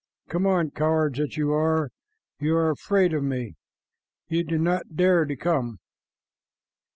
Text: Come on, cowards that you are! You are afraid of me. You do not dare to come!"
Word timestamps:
Come 0.29 0.47
on, 0.47 0.71
cowards 0.71 1.19
that 1.19 1.37
you 1.37 1.53
are! 1.53 1.91
You 2.39 2.55
are 2.55 2.71
afraid 2.71 3.13
of 3.13 3.21
me. 3.23 3.53
You 4.29 4.43
do 4.43 4.57
not 4.57 4.95
dare 4.95 5.25
to 5.25 5.35
come!" 5.35 5.77